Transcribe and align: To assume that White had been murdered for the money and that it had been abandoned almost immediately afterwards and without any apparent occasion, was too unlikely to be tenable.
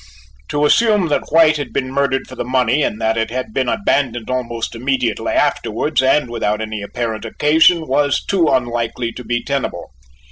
To 0.49 0.65
assume 0.65 1.09
that 1.09 1.29
White 1.31 1.57
had 1.57 1.71
been 1.71 1.91
murdered 1.91 2.25
for 2.27 2.33
the 2.35 2.43
money 2.43 2.81
and 2.81 2.99
that 2.99 3.17
it 3.17 3.29
had 3.29 3.53
been 3.53 3.69
abandoned 3.69 4.31
almost 4.31 4.73
immediately 4.73 5.31
afterwards 5.33 6.01
and 6.01 6.27
without 6.27 6.59
any 6.59 6.81
apparent 6.81 7.23
occasion, 7.23 7.85
was 7.85 8.25
too 8.25 8.47
unlikely 8.47 9.11
to 9.11 9.23
be 9.23 9.43
tenable. 9.43 9.91